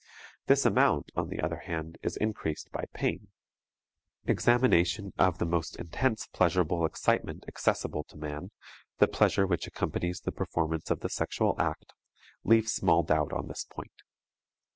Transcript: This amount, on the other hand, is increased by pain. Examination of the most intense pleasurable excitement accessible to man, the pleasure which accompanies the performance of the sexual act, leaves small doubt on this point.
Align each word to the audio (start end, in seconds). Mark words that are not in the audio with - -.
This 0.47 0.65
amount, 0.65 1.11
on 1.15 1.27
the 1.29 1.39
other 1.41 1.59
hand, 1.59 1.99
is 2.01 2.17
increased 2.17 2.71
by 2.71 2.85
pain. 2.91 3.27
Examination 4.25 5.13
of 5.19 5.37
the 5.37 5.45
most 5.45 5.75
intense 5.75 6.25
pleasurable 6.25 6.87
excitement 6.87 7.45
accessible 7.47 8.03
to 8.05 8.17
man, 8.17 8.49
the 8.97 9.07
pleasure 9.07 9.45
which 9.45 9.67
accompanies 9.67 10.21
the 10.21 10.31
performance 10.31 10.89
of 10.89 11.01
the 11.01 11.09
sexual 11.09 11.55
act, 11.61 11.93
leaves 12.43 12.71
small 12.73 13.03
doubt 13.03 13.31
on 13.31 13.47
this 13.47 13.63
point. 13.63 14.01